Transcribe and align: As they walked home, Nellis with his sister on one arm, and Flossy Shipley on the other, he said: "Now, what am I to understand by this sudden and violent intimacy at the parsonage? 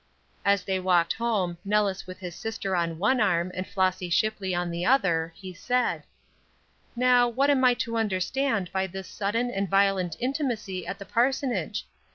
As 0.43 0.63
they 0.63 0.79
walked 0.79 1.13
home, 1.13 1.59
Nellis 1.63 2.07
with 2.07 2.17
his 2.17 2.35
sister 2.35 2.75
on 2.75 2.97
one 2.97 3.21
arm, 3.21 3.51
and 3.53 3.67
Flossy 3.67 4.09
Shipley 4.09 4.51
on 4.55 4.71
the 4.71 4.83
other, 4.83 5.31
he 5.35 5.53
said: 5.53 6.01
"Now, 6.95 7.27
what 7.29 7.51
am 7.51 7.63
I 7.63 7.75
to 7.75 7.97
understand 7.97 8.71
by 8.71 8.87
this 8.87 9.07
sudden 9.07 9.51
and 9.51 9.69
violent 9.69 10.15
intimacy 10.19 10.87
at 10.87 10.97
the 10.97 11.05
parsonage? 11.05 11.85